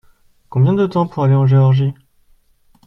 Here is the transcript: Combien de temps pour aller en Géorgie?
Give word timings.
Combien 0.49 0.73
de 0.73 0.87
temps 0.87 1.05
pour 1.05 1.25
aller 1.25 1.35
en 1.35 1.45
Géorgie? 1.45 1.93